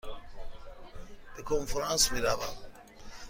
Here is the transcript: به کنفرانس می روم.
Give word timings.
به 1.37 1.43
کنفرانس 1.43 2.11
می 2.11 2.21
روم. 2.21 2.49